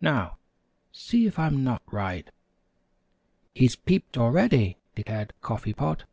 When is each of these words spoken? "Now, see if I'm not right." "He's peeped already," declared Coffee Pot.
"Now, 0.00 0.36
see 0.90 1.28
if 1.28 1.38
I'm 1.38 1.62
not 1.62 1.82
right." 1.92 2.28
"He's 3.54 3.76
peeped 3.76 4.18
already," 4.18 4.78
declared 4.96 5.32
Coffee 5.42 5.74
Pot. 5.74 6.06